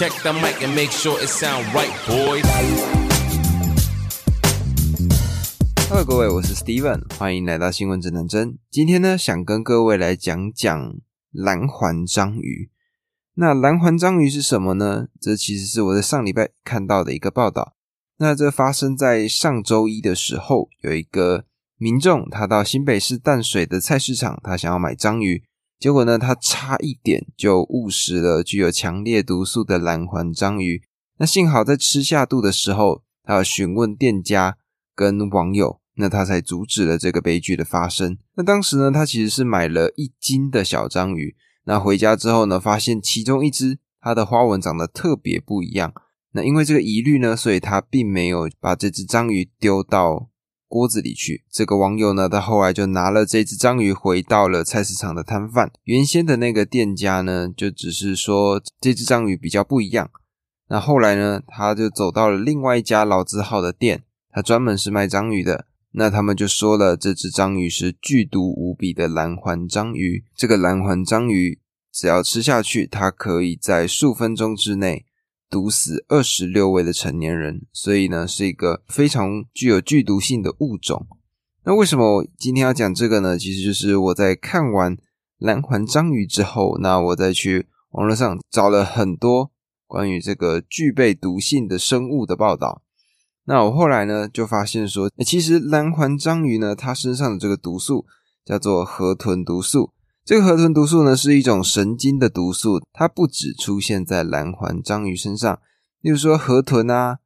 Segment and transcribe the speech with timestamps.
[0.00, 2.40] Check the mic and make sure it sound right, boy.
[5.90, 8.56] Hello, 各位，我是 Steven，欢迎来到新闻指南针。
[8.70, 10.94] 今天呢，想跟各位来讲讲
[11.32, 12.70] 蓝环章鱼。
[13.34, 15.08] 那蓝环章鱼是什么呢？
[15.20, 17.74] 这其实是我在上礼拜看到的一个报道。
[18.16, 21.44] 那这发生在上周一的时候，有一个
[21.76, 25.44] 民众他到新北市淡水的菜市场，他想要买章鱼，
[25.80, 30.82] 结果呢，他差一点就误食了具有强烈毒素的蓝环章鱼。
[31.16, 34.58] 那幸好在吃下肚的时候，他询问店家
[34.94, 38.18] 跟网友，那他才阻止了这个悲剧的发生。
[38.36, 41.34] 那当时呢，他其实是买了一斤的小章鱼。
[41.64, 45.94] 那回家之后呢，发现其中一只它的花纹长得特别不一样。
[46.32, 50.29] 那因为这个疑虑呢，所以他并没有把这只章鱼丢到
[50.70, 51.42] 锅子里去。
[51.50, 55.72] 这个网友呢，他后来就拿了这只章鱼回到了菜市场的摊贩。
[55.82, 60.08] 原先的那个店家呢，就只是说这只章鱼比较不一样。
[60.68, 65.66] 那后来呢，他就走到了另外一家老字号的店，他专门是卖章鱼的。
[65.92, 70.24] 那他们就说了，这只章鱼是剧毒无比的蓝环章鱼。
[70.36, 71.58] 这个蓝环章鱼
[71.92, 75.04] 只要吃下去，它可以在数分钟之内
[75.50, 81.08] 毒死二十六位的成年人，所以呢，是一个非常具有剧毒性的物种。
[81.64, 83.36] 那为什么我今天要讲这个呢？
[83.36, 84.96] 其实就是我在看完
[85.38, 89.50] 蓝环章鱼之后，那我再去网络上找了很多
[89.86, 92.82] 关于这个具备毒性的生物的报道。
[93.44, 98.06] 那我后来呢，就发现说，其实蓝环章鱼呢，它身上的这个毒素
[98.44, 99.92] 叫做河豚毒素。
[100.24, 105.58] 这个河豚毒素呢，是一种神经的毒素，它不只出现在蓝环章鱼身上，
[106.00, 107.18] 例如说河豚啊，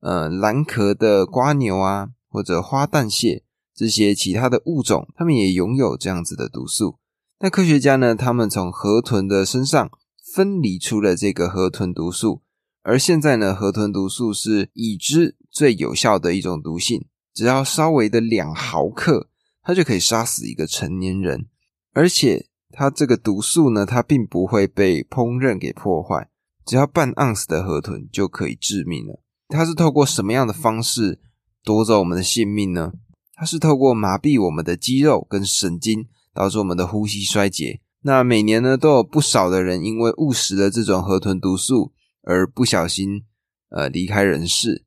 [0.00, 6.98] 呃，蓝壳的瓜牛啊，或者花旦蟹这些其他的物种，它们也拥有这样子的毒素。
[7.40, 9.90] 那科学家呢，他们从河豚的身上
[10.34, 12.42] 分离出了这个河豚毒素。
[12.82, 19.28] 而现在呢，河豚毒素是已知最有效的一种毒性，只要稍微的两毫克，
[19.62, 21.46] 它就可以杀死一个成年人。
[21.92, 26.28] 而且它这个毒素呢，它并不会被烹饪给破坏，
[26.64, 29.22] 只要半盎司的河豚就可以致命了。
[29.48, 31.20] 它是透过什么样的方式
[31.64, 32.92] 夺走我们的性命呢？
[33.34, 37.80] 它是透过麻痹我们的肌肉跟神经，导致我们的呼吸衰竭。
[38.02, 41.92] 那每年呢，都有不少的人因为误食了这种河豚毒素。
[42.22, 43.24] 而不小心，
[43.70, 44.84] 呃，离开人世。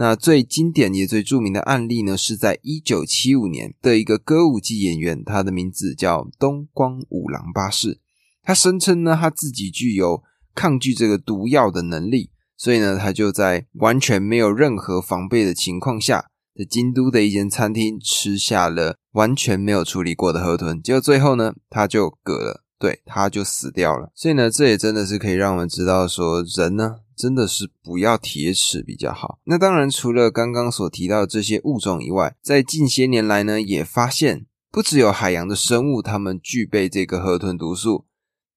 [0.00, 8.00] 那最经典也最著名的案例呢，是在一九七五年的一个歌舞伎演员，他的名字叫东光五郎八世。
[8.44, 10.22] 他声称呢，他自己具有
[10.54, 22.62] 抗拒这个毒药的能力，所以呢，他就在完全没有任何防备的情况下，在京都的一间餐厅吃下了完全没有处理过的河豚，结果最后呢，他就嗝了。
[22.78, 24.10] 对，他就死掉了。
[24.14, 29.40] 所以呢，这也真的是可以让我们知道，说人呢，真的是不要铁齿比较好。
[29.44, 38.04] 那当然，除了刚刚所提到的这些物种以外，在近些年来呢，也发现不只有海洋的生物，它们具备这个河豚毒素。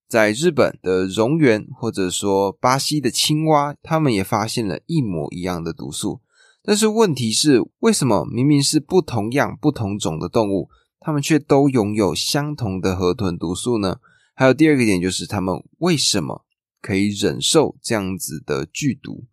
[0.07, 6.19] 在日本的蝾螈，或者说巴西的青蛙，它们也发现了一模一样的毒素。
[6.63, 13.95] 但是问题是，为什么明明是不同样、不同种的动物，它们却都拥有相同的河豚毒素呢？
[14.41, 16.47] 还有第二个点就是，他们为什么
[16.81, 19.25] 可以忍受这样子的剧毒？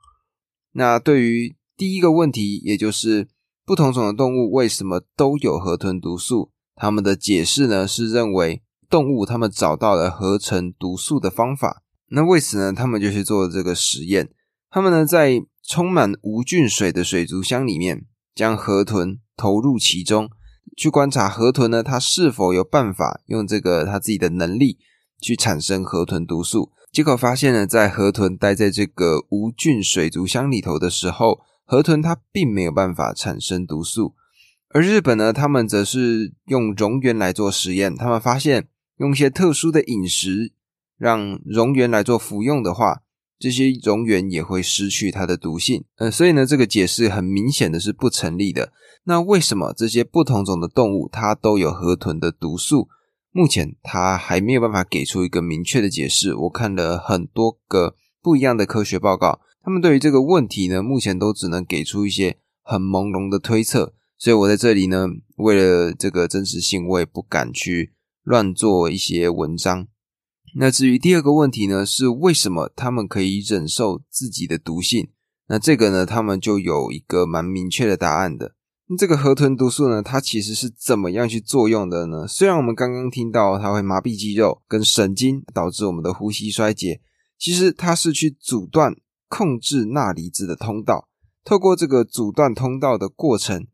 [0.73, 3.27] 那对于第一个问题，也就是
[3.65, 6.53] 不同种的动物为什么都有河豚毒素？
[6.77, 11.83] 他们的解释呢是认为动物他们找到了合成毒素的方法。
[12.09, 14.29] 那为此呢，他们就去做这个实验。
[14.69, 18.05] 他们呢在充满无菌水的水族箱里面，
[18.35, 20.29] 将河豚投入其中，
[20.77, 24.79] 去观察河豚呢它是否有办法用这个它自己的能力。
[25.21, 34.15] 去产生河豚毒素，结果发现呢，在河豚待在这个无菌水族箱里头的时候，河豚它并没有办法产生毒素。
[34.71, 38.69] 而日本呢，他们则是用蝾螈来做实验，他们发现
[38.99, 40.53] 用一些特殊的饮食
[40.97, 43.03] 让蝾螈来做服用的话，
[43.39, 45.85] 这些蝾螈也会失去它的毒性。
[45.97, 48.73] 呃，所以呢，这个解释很明显的是不成立的。
[49.05, 52.89] 那为什么这些不同种的动物它都有河豚的毒素？
[53.39, 56.35] 目前他还没有办法给出一个明确的解释。
[56.35, 63.95] 我看了很多个不一样的科学报告，他们对于这个问题呢，目前都只能给出一些很朦胧的推测。
[64.19, 65.07] 所以我在这里呢，
[65.37, 67.93] 为了这个真实性，我也不敢去
[68.25, 69.87] 乱做一些文章。
[70.57, 75.11] 那至于第二个问题呢，是为什么他们可以忍受自己的毒性？
[75.47, 78.57] 那这个呢，他们就有一个蛮明确的答案的。
[78.97, 80.03] 这个河豚毒素呢？
[80.03, 82.27] 它其实是怎么样去作用的呢？
[82.27, 87.03] 虽然我们刚刚听到它会麻痹肌肉跟神经，导致我们的呼吸衰竭，
[87.39, 88.95] 其实它是去阻断、
[89.29, 91.07] 控制钠离子的通道。
[91.45, 93.67] 透过这个阻断通道的过程，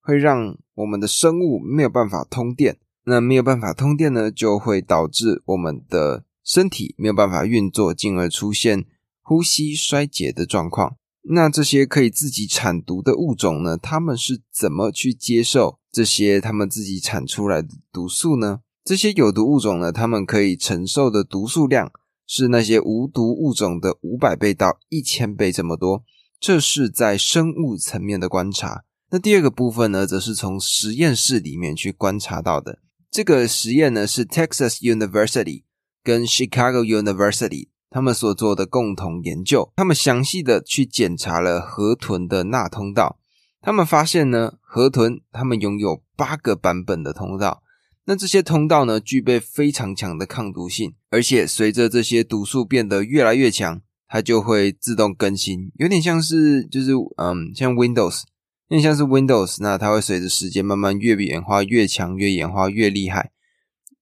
[0.00, 2.78] 会让我们的生物没有办法通电。
[3.06, 8.86] 那没有办法通电呢，就会导致我们的身体没有办法运作，进而出现
[9.20, 10.96] 呼吸衰竭的状况。
[11.26, 13.78] 那这些可以自己产毒的物种呢？
[13.78, 18.60] 它们是怎么去接受这些它们自己产出来的毒素呢？
[18.84, 21.90] 这些有毒物种呢，它们可以承受的毒素量
[22.26, 26.04] 是那些无毒物种的五百倍到一千倍这么多。
[26.38, 28.84] 这是在生物层面的观察。
[29.10, 32.80] 那第二个部分呢，则是从实验室里面去观察到的。
[33.10, 35.62] 这个实验呢，是 Texas University
[36.02, 37.68] 跟 Chicago University。
[37.94, 43.20] 他们所做的共同研究，他们详细的去检查了河豚的钠通道。
[43.60, 47.62] 他们发现呢，河豚他们拥有八个版本的通道。
[48.06, 58.22] 那这些通道呢，具备非常强的抗毒性，而且随着这些毒素变得越来越强，它就会自动更新，有点像是就是嗯，像 Windows，
[58.70, 63.30] 有点像是 Windows，那它会随着时间慢慢越演化越强，越演化越厉害，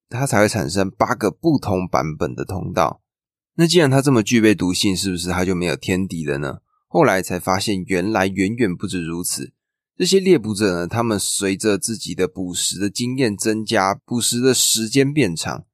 [0.08, 3.01] 它才会产生八个不同版本的通道。
[3.56, 6.60] 那既然它这么具备毒性，是不是它就没有天敌了呢？
[6.88, 9.52] 后来才发现，原来远远不止如此。
[9.96, 15.66] 这些猎捕者呢，他们随着自己的捕食的经验增加，捕食的时间变长，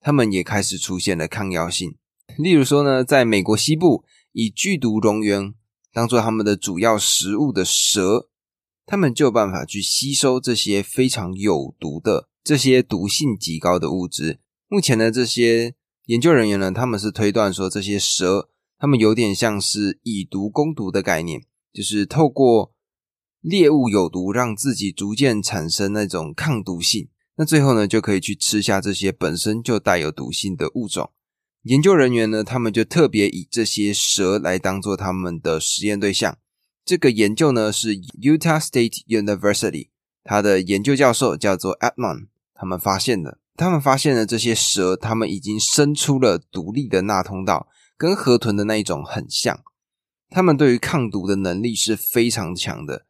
[0.00, 1.96] 他们也开始出现了抗药性。
[2.38, 5.52] 例如说呢，在美国西部，以剧毒蝾螈
[5.92, 8.30] 当做他们的主要食物的蛇，
[8.86, 14.40] 他们就有办法去吸收这些非常有毒的、这些毒性极高的物质。
[14.68, 15.74] 目前呢，这些。
[16.08, 22.72] 研究人员呢，他们是推断说，这些蛇，他们有点像是以毒攻毒的概念，就是透过
[23.42, 31.10] 猎物有毒，让自己逐渐产生那种抗毒性，那最后呢，就可以去吃下这些本身就带有毒性的物种。
[31.64, 36.38] 研究人员呢，他们就特别以这些蛇来当做他们的实验对象。
[36.86, 39.90] 这个研究呢，是 Utah State University，
[40.24, 43.40] 他的研究教授叫做 Edmond，他们发现的。
[43.58, 47.66] 他们发现了这些蛇，它们已经生出了独立的钠通道，
[47.96, 49.64] 跟河豚的那一种很像。
[50.30, 53.06] 它们对于抗毒的能力是非常强的。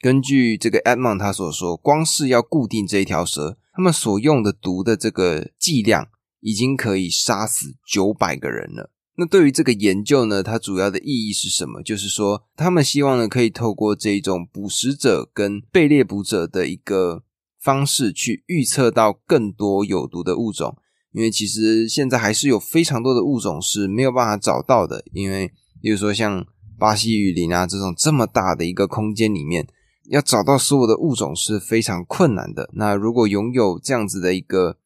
[0.00, 6.08] 根据这个 Edmond 他所说，光是要固定这一条蛇，他们所用的毒的这个剂量，
[6.40, 8.90] 已经可以杀死九百个人了。
[9.14, 11.80] 那对于这个研究呢，它主要的意义是什么？
[11.80, 17.22] 就是说，他们希望呢，可以透过这种捕食者跟被猎捕者的一个。
[17.62, 20.76] 方式去预测到更多有毒的物种，
[21.12, 25.04] 因为其实现在还是有非常多的物种是没有办法找到的。
[25.12, 26.44] 因为，比如说像
[26.76, 29.68] 巴西雨林啊这种这么大的一个空间里面，
[30.08, 32.68] 要找到所有的物种是非常困难的。
[32.72, 34.78] 那如果拥有这样子的一个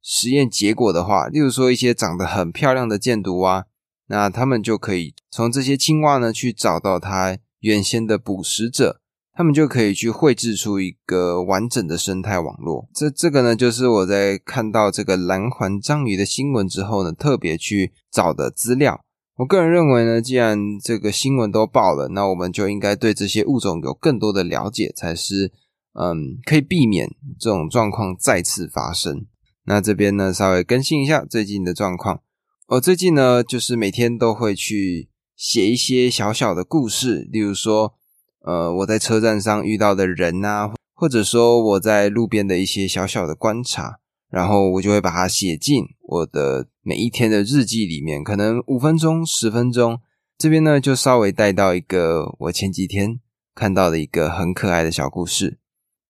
[0.00, 3.66] 实验结果的话，例如说一些长得很漂亮的箭毒蛙，
[4.06, 9.01] 那他们就可以从这些青蛙呢去找到它原先的捕食者。
[9.34, 12.86] 他们就可以去绘制出一个完整的生态网络。
[12.94, 19.00] 这这个呢，就是我在看到这个蓝环章鱼的新闻之后呢，特别去找的资料。
[19.36, 25.50] 我个人认为呢，既然这个新闻都报了，那我们就应该对这些物种有更多的了解，才是
[25.98, 27.08] 嗯，可以避免
[27.40, 29.24] 这种状况再次发生。
[29.64, 32.20] 那这边呢，稍微更新一下最近的状况。
[32.68, 37.94] 我最近呢，就是每天都会去写一些小小的故事，例如说。
[38.44, 50.00] 呃，我在车站上遇到的人啊，或者说我在路边的一些小小的观察，然后我就会把它写进我的每一天的日记里面，可能五分钟、十分钟。
[50.36, 53.20] 这边呢，就稍微带到一个我前几天
[53.54, 55.60] 看到的一个很可爱的小故事。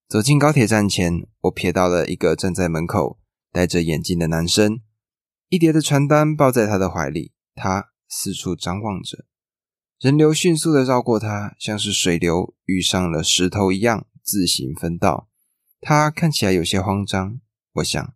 [0.08, 3.18] 走进高铁站前，我瞥到了一个站在门口
[3.52, 4.80] 戴着眼镜的男生，
[5.50, 9.26] 一叠的传单抱在他的怀里，他四处张望着。
[10.02, 15.28] 人流迅速的绕过他，像是水流遇上了石头一样自行分道。
[15.80, 17.38] 他看起来有些慌张。
[17.75, 18.12] 我想，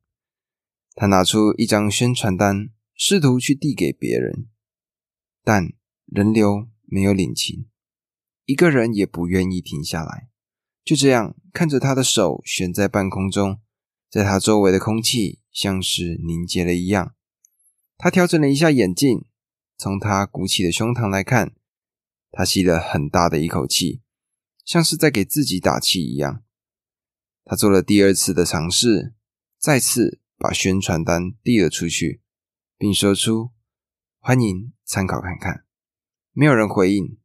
[0.97, 4.49] 他拿出一张宣传单，试图去递给别人，
[5.45, 5.75] 但
[6.07, 7.69] 人流没有领情，
[8.47, 10.29] 一个人也不愿意停下来。
[10.85, 13.61] 就这样看着他的手悬在半空中，
[14.11, 17.15] 在他周围的空气像是凝结了一样。
[17.97, 19.25] 他调整了一下眼镜，
[19.79, 21.53] 从他鼓起的胸膛来看。
[22.37, 24.03] 他吸了很大的一口气，
[24.63, 26.43] 像是在给自己打气一样。
[27.47, 29.15] 他做了第二次的尝试，
[29.59, 32.21] 再次把宣传单递了出去，
[32.77, 33.53] 并说出
[34.21, 35.65] ：“欢迎参考看看。”
[36.35, 37.17] 没有人回应，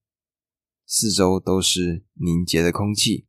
[0.85, 3.27] 四周都是凝结的空气。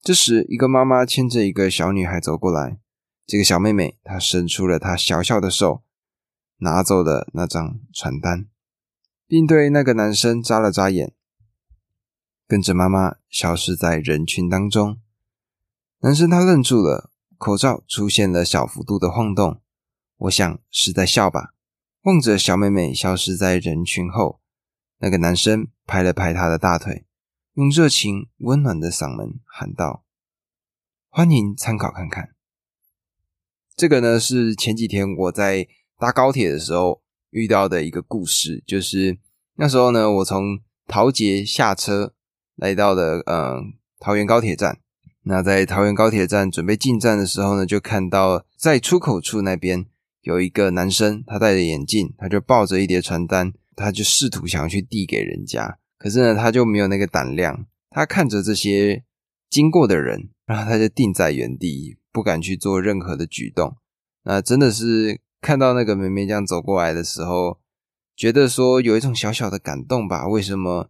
[0.00, 2.80] 这时，一个妈妈牵着一个小女孩走过来。
[3.26, 5.84] 这个小妹妹，她伸出了她小小的手，
[6.60, 8.48] 拿走了那张传单，
[9.32, 11.14] 并对那个男生眨了眨眼，
[12.46, 15.00] 跟着妈妈消失在人群当中。
[16.00, 19.62] 男生他愣住了，口罩出现了小幅度的晃动，
[20.18, 21.54] 我想是在笑吧。
[22.02, 24.42] 望着小妹妹消失在人群后，
[24.98, 27.06] 那个男生拍了拍她的大腿，
[27.54, 30.04] 用热情温暖的嗓门喊道
[31.08, 32.34] ：“欢迎参考看看。”
[33.74, 35.66] 这个呢是前几天我在
[35.98, 37.00] 搭高铁的时候
[37.32, 39.18] 遇到的一个故事，就是
[39.56, 42.14] 那时候呢，我从桃捷下车，
[42.56, 44.78] 来到了嗯桃园高铁站。
[45.24, 49.84] 那在桃园高铁站准备进站的时候呢，就看到在出口处那边。
[50.22, 57.66] 有一个男生，他戴着眼镜，他就抱着一叠传单，他就试图想要去递给人家，可是呢，他就没有那个胆量。
[57.90, 59.02] 他看着这些
[59.50, 63.76] 经过的人，然后他就定在原地，不敢去做任何的举动。
[64.22, 67.60] 那真的是看到那个妹妹这样走过来的时候，
[68.16, 70.26] 觉得说有一种小小的感动吧？
[70.26, 70.88] 为什么？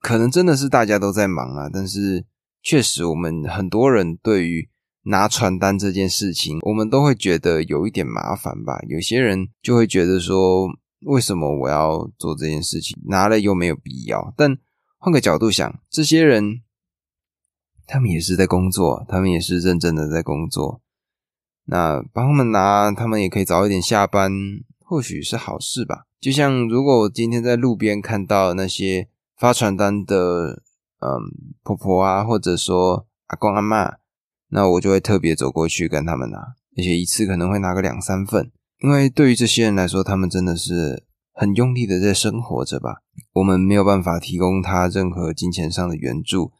[0.00, 2.24] 可能真的是大家都在忙啊，但是
[2.62, 4.70] 确实我们很多人对于。
[5.04, 8.78] 拿传单这件事情，我们都会觉得有一点麻烦吧。
[8.86, 10.68] 有些人就会觉得说，
[11.06, 12.94] 为什么我要做这件事情？
[13.06, 14.34] 拿了又没有必要。
[14.36, 14.58] 但
[14.98, 16.60] 换个角度想，这些人
[17.86, 20.82] 他们也是在工作，他们也是认真的在工作。
[21.70, 24.32] 那帮他们拿，他们也可以早一点下班，
[24.80, 26.06] 或许是好事吧。
[26.20, 29.08] 就像如果我今天在路边看到那些
[29.38, 30.62] 发传单的，
[30.98, 34.00] 嗯，婆婆啊，或者说阿公阿妈。
[34.52, 36.38] 那我就会特别走过去跟他们拿，
[36.76, 38.50] 而且一次可能会拿个两三份，
[38.80, 42.96] 因为对于这些人来说，他们真的是很用力的在生活着吧。
[43.34, 46.50] 我们没有办法提供他任何金钱上的援助，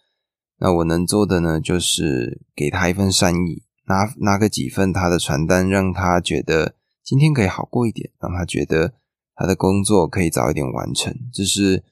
[0.61, 8.95] 那我能做的呢，就是给他一份善意，拿拿个几份他的传单，让他觉得今天可以好过一点，让他觉得
[9.35, 11.83] 他的工作可以早一点完成，这是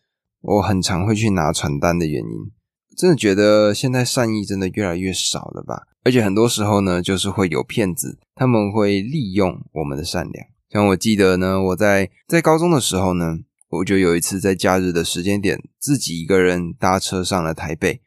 [0.41, 2.53] 我很常会去拿传单的原因。
[2.97, 5.89] 真的觉得现在善意真的越来越少了吧？
[6.05, 10.47] 而且很多时候呢，就是会有骗子，他们会利用我们的善良。
[10.71, 13.39] 像我记得呢，我在在高中的时候呢，
[13.71, 18.01] 我就有一次在假日的时间点，自己一个人搭车上了台北。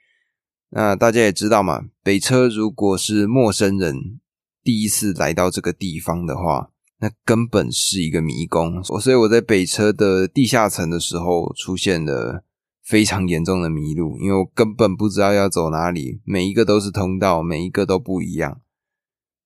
[0.72, 4.20] 那大家也知道嘛，北车如果是陌生人
[4.64, 8.84] 第一次来到这个地方的话，那根本是一个迷宫。
[8.84, 12.44] 所以我在北车的地下层的时候出现了。
[12.84, 18.60] 非常严重的迷路，因为我根本不知道要走哪里，每一个都是通道，每一个都不一样。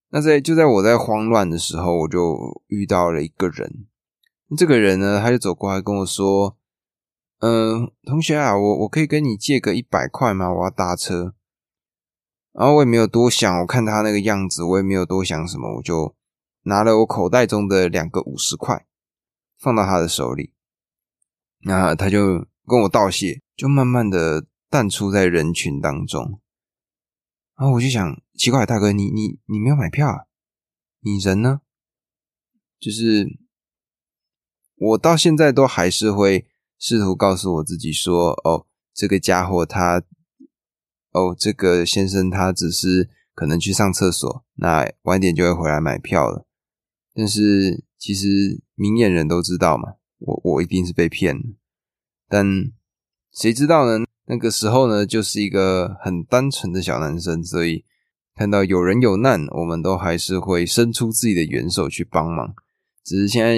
[0.09, 3.85] 那在就在我在慌乱的时候，我就遇到了一个人。
[4.57, 6.57] 这个人呢，他就走过来跟我说
[7.45, 10.51] ：“嗯，同学啊，我我可以跟你借个一百块吗？
[10.51, 11.35] 我要搭车。”
[12.53, 16.15] 然后我也没有多想，我看他那个样子，我也没有多想什么，我就
[16.63, 18.87] 拿了我口袋中的两个五十块，
[19.59, 20.53] 放到他的手里。
[21.61, 22.47] 那他就。
[22.67, 26.41] 跟我道谢，就慢慢的淡出在人群当中。
[27.55, 30.25] 然后我就想，奇怪，大哥，你你你没有买票啊？
[31.01, 31.61] 你人呢？
[32.79, 33.37] 就是
[34.75, 36.47] 我到现在都还是会
[36.79, 40.03] 试图告诉我自己说，哦，这个家伙他，
[41.11, 46.45] 哦，这个先生他只是可能去上厕所，那晚点就会回来买票了。
[47.13, 51.41] 但是其实明眼人都知道嘛，我我一定是被骗了。
[52.27, 52.71] 但
[53.31, 54.05] 谁知道呢？
[54.27, 57.85] 那个时候呢，就是一个很单纯的小男生，所以
[58.33, 62.55] 看到有人有难，我们都还是会伸出自己的援手去帮忙。
[63.03, 63.57] 只是现在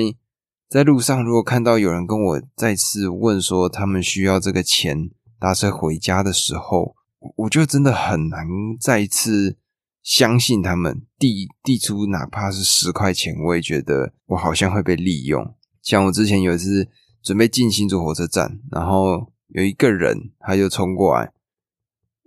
[0.70, 5.10] 在路上，如果看到有人跟我再次问说他们需要这个钱
[5.40, 6.96] 搭车回家的时候，
[7.36, 8.48] 我就真的很难
[8.80, 9.58] 再次
[10.02, 15.54] 相信他们递递出哪怕是十块钱，我也觉得我好像会被利用。
[15.82, 16.90] 像我之前有一次。
[17.24, 21.34] 准备进新竹火车站，然后有一个人他就冲过来，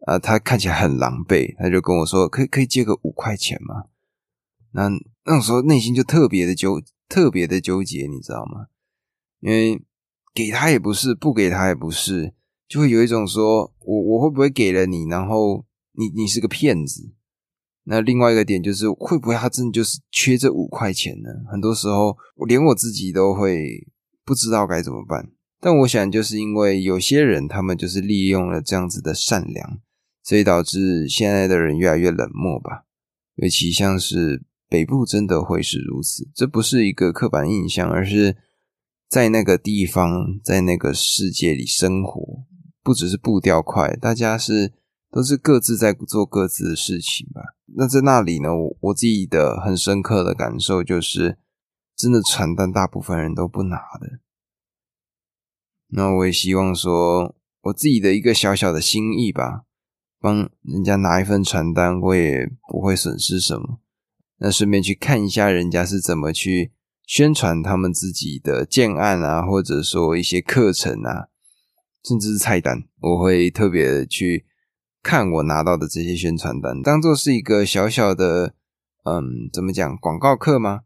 [0.05, 3.85] 啊，他看起来很狼狈，他就跟我说：“可以可以借个五块钱吗？”
[4.73, 4.91] 那
[5.25, 8.69] 那种时候内心就特别的纠，特别的纠结，你知道吗？
[9.41, 9.83] 因为
[10.33, 12.33] 给他也不是，不给他也不是，
[12.67, 17.13] 就会有一种说我我会不会给了你，然后你你是个骗子？
[17.85, 21.29] 那另外一个点就是会不会他真的就是缺这五块钱呢？
[21.51, 23.87] 很多时候连我自己都会。
[24.23, 29.81] 不知道该怎么办，但我想就是因为有些人他们就是利用了这样子的善良，
[30.23, 32.85] 所以导致现在的人越来越冷漠吧。
[33.35, 38.39] 尤其像是北部真的会是如此，这不是一个刻板印象，而是
[39.09, 42.45] 在那个地方，在那个世界里生活，
[42.83, 44.73] 不只是步调快，大家是
[45.11, 47.43] 都是各自在做各自的事情吧。
[47.77, 51.37] 那在那里呢，我我自己的很深刻的感受就是。
[51.97, 54.21] 真的传单大部分人都不拿的。
[55.89, 59.65] 那我也希望说，我自己的一个小小的心意吧，
[60.19, 63.81] 帮人家拿一份传单，我也不会损失什么。
[64.41, 66.73] 那顺便去看一下人家是怎么去
[67.07, 71.29] 宣传他们自己的建案啊，或者说一些课程啊，
[72.05, 74.47] 甚至是菜单，我会特别去
[75.03, 78.55] 看我拿到的这些宣传单，当做是一个小小的，
[79.05, 80.81] 嗯，怎么讲广告课吗？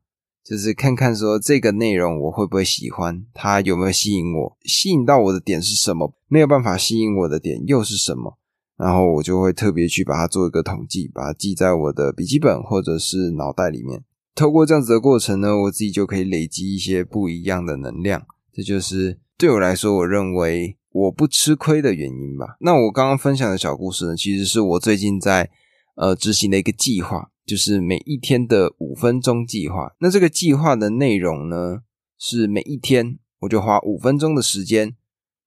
[0.44, 6.12] 就是看看说这个内容我会不会喜欢，它有没有吸引我，吸引到我的点是什么？
[6.28, 8.38] 没有办法吸引我的点又是什么？
[8.76, 14.04] 然后我就会特别去把它做一个统计，把它记在我的笔记本或者是脑袋里面。
[14.34, 18.26] 透过这样子的过程呢，我自己就可以累积一些不一样的能量。
[18.52, 22.56] 这就是对我来说，我认为我不吃亏的原因吧。
[22.60, 25.50] 那我刚刚分享的小故事呢，其实是我最近在
[25.96, 27.30] 呃执行的一个计划。
[27.46, 29.94] 就是每一天的五分钟计划。
[30.00, 31.82] 那这个计划的内容呢，
[32.18, 34.96] 是每一天我就花五分钟的时间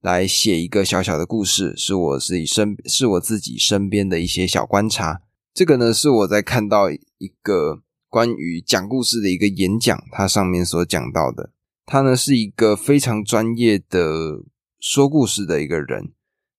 [0.01, 5.21] 来写一个小小的故事，是我自己身是我自己身边的一些小观察。
[5.53, 11.51] 这个呢，是我在看到一个关于讲故事的一个演讲，它上面所讲到的。
[11.85, 14.43] 他呢是一个非常专业的
[14.79, 16.11] 说故事的一个人。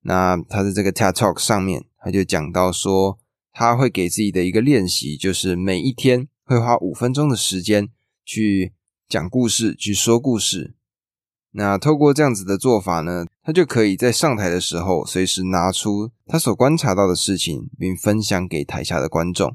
[0.02, 3.18] 那他在这个 TED Talk 上面，他就讲到说。
[3.50, 7.88] 他会给自己的一个练习，就是每一天会花五分钟的时间
[8.25, 8.73] 去
[9.09, 10.76] 讲故事、去说故事。
[11.52, 19.55] 那透过这样子的做法呢，他就可以在上台的时候，随时拿出他所观察到的事情，并分享给台下的观众。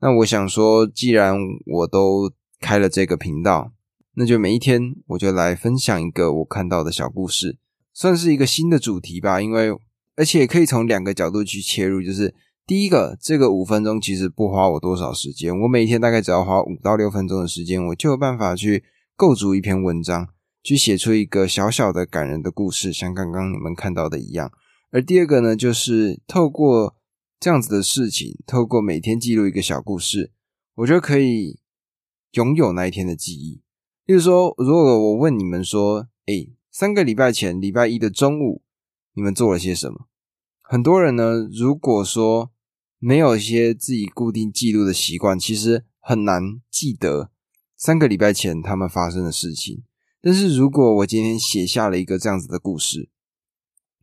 [0.00, 3.72] 那我想说，既然我都开了这个频道，
[4.14, 7.58] 那就每一天我就来分享一个我看到的小故事，
[7.92, 9.40] 算是一个新的主题吧。
[9.40, 9.70] 因为
[10.16, 12.34] 而且可以从两个角度去切入，就是。
[12.66, 18.82] 第一个，这个五分钟其实不花我多少时间，我每天大概只要花五到六分钟的时间，我就有办法去
[19.16, 20.28] 构筑一篇文章，
[20.64, 24.50] 去写出一个小小的感人的故事，像刚刚你们看到的一样。
[24.90, 26.96] 而第二个呢，就是透过
[27.38, 30.32] 这样子的事情，透过每天记录一个小故事，
[30.76, 31.60] 我就可以
[32.32, 33.60] 拥有那一天的记忆。
[34.06, 38.62] 例如说，如果我问你们说，哎，三个礼拜前礼拜一的中午，
[39.12, 40.06] 你们做了些什么？
[40.62, 42.50] 很多人呢，如果说
[42.98, 47.30] 没有一些自己固定记录的习惯，其实很难记得
[47.76, 49.82] 三个礼拜前他们发生的事情。
[50.24, 53.10] 但是如果我今天写下了一个这样子的故事，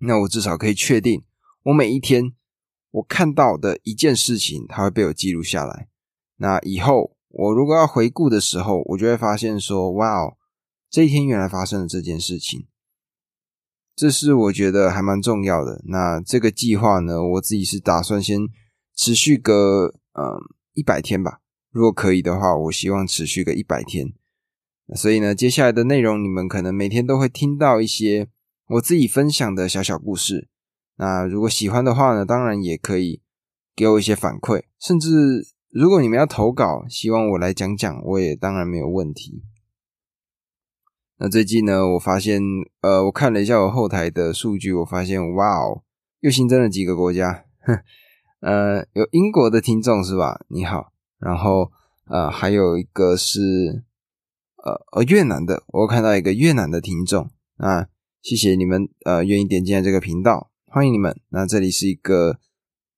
[0.01, 1.23] 那我至少可以确定，
[1.63, 2.33] 我每一天
[2.91, 5.89] 我看到的一件事情，它会被我记录下来。
[6.35, 10.37] 那以后我如果要回顾的时候，我就会发现说：“哇哦，
[10.91, 12.67] 这一天原来发生了这件事情。”
[13.97, 15.81] 这是我觉得还蛮重要的。
[15.85, 18.47] 那这个计划呢，我自己是打算先。
[18.93, 20.37] 持续个嗯
[20.73, 21.39] 一百天吧，
[21.71, 24.13] 如果可以的话，我希望持续个一百天。
[24.95, 28.27] 所以呢，接下来的内容你们可能每天都会听到一些
[28.67, 30.49] 我自己分享的小小故事。
[30.97, 33.21] 那如果喜欢的话呢，当然也可以
[33.75, 39.43] 给我一些反馈，甚至如果你们要投稿，希望我来讲讲，我也当然没有问题。
[41.17, 42.41] 那最近呢，我发现
[42.81, 45.83] 呃，我看了一下我后台的数据，我发现哇哦，
[46.19, 47.79] 又新增了几个国家，哼。
[48.41, 50.43] 呃，有英国的听众是吧？
[50.47, 51.71] 你好，然后
[52.07, 53.83] 呃，还有一个是
[54.63, 57.87] 呃呃越南的，我看到一个越南的听众啊，
[58.21, 61.15] 谢谢你们呃愿意点进来这个频道，欢迎你们。
[61.29, 62.39] 那这里是一个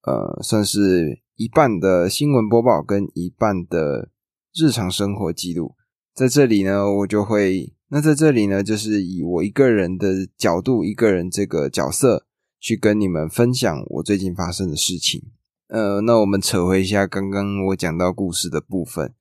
[0.03, 4.09] 呃算是一半的新闻播报跟一半的
[4.53, 5.75] 日常生活记录，
[6.13, 12.25] 在这里呢，我就会那在这里呢，就是以我一个人的角度，一个人这个角色。
[12.65, 15.21] 去跟你们分享我最近发生的事情。
[15.67, 19.13] 呃，那我们扯回一下刚刚我讲到故事的部分。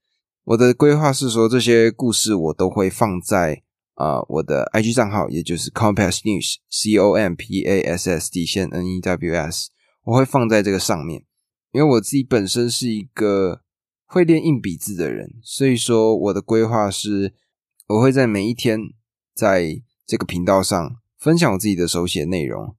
[0.44, 3.62] 我的规划是说，这些故事我都会放在
[3.94, 9.34] 啊我的 IG 账号，也就是 Compass News C O M P A S S 底线 N E W
[9.34, 9.70] S，
[10.04, 11.24] 我会放在这个上面。
[11.70, 13.62] 因为我自己本身是一个
[14.04, 17.32] 会练硬笔字的人，所以说我的规划是，
[17.86, 18.80] 我会在每一天
[19.34, 22.74] 在这个频道上分享我自己的手写内容。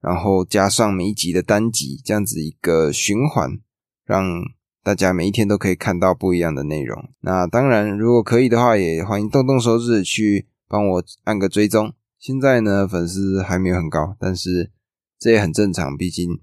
[0.00, 3.60] 然后加上每一集的单集，这样子一个循环，
[4.06, 4.42] 让
[4.82, 7.10] 大家每一天都可以看到不一样的内容。
[7.20, 11.92] 那当然，如果可以的话，也欢迎动动手指去帮我按个追踪。
[12.18, 14.70] 现在呢，粉丝还没有很高，但是
[15.18, 16.40] 这也很正常，毕竟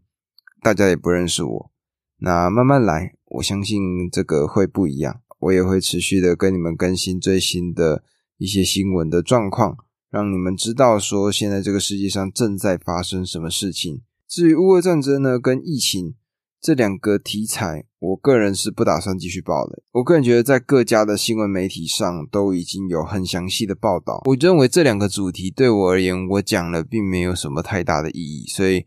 [0.62, 1.71] 大家也不认识我。
[2.19, 5.21] 那慢慢来，我相信这个会不一样。
[5.39, 8.04] 我也会持续的跟你们更新最新的
[8.38, 9.78] 一些新闻的状况。
[10.10, 14.02] 让你们知道说，现在这个世界上正在发生什么事情。
[14.28, 16.15] 至于乌俄战争呢，跟疫情
[16.62, 19.82] 这两个题材，我个人是不打算继续报的。
[19.94, 24.22] 我个人觉得，在各家的新闻媒体上都已经有很详细的报道。
[24.26, 28.86] 我认为这两个主题对我而言，我讲了并没有什么太大的意义，所以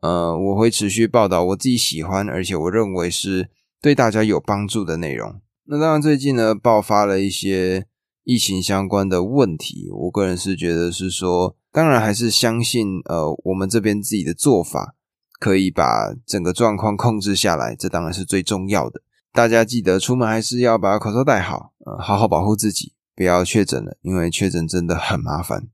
[0.00, 3.50] 呃，我会持续报道我自己喜欢，而且我认为是
[3.82, 5.40] 对大家有帮助的内容。
[5.66, 7.86] 那当然，最近呢爆发了一些
[8.24, 14.95] 疫情相关的问题，我个人是觉得是说，当然还是相信呃我们这边自己的做法。
[15.38, 19.02] 可以把整个状况控制下来，这当然是最重要的。
[19.32, 25.68] 大家记得出门还是要把口罩戴好，呃，好好保护自己，不要确诊了，因为确诊真的很麻烦，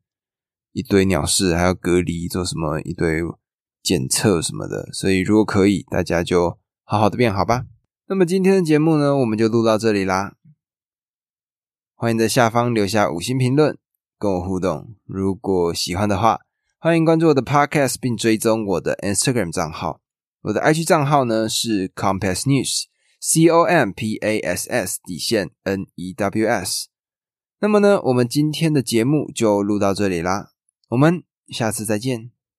[0.72, 3.20] 一堆鸟事，还要隔离，做什么一堆
[3.82, 4.88] 检测什么的。
[4.92, 7.66] 所以如果可以，大家就好好的变好吧。
[8.08, 10.34] 那么今天的节目呢，我们就录到这里啦。
[11.94, 13.78] 欢迎在下方留下五星评论，
[14.18, 14.96] 跟我互动。
[15.06, 16.40] 如果喜欢的话。
[16.84, 20.00] 欢迎关注我的 Podcast，并追踪我的 Instagram 账号。
[20.40, 26.88] 我的 IG 账号呢是 Compass News，C O M P A S S 底线 N E W S。
[27.60, 30.48] 那么呢，我们今天的节目就录到这里啦，
[30.88, 32.31] 我们下次再见。